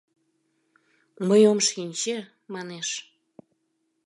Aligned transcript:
—Мый... 1.27 1.43
ом 1.51 1.59
шинче,— 1.67 2.17
манеш. 2.53 2.89